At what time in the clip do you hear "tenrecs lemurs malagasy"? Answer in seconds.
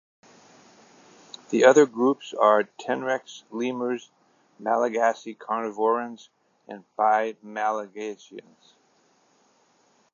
2.63-5.35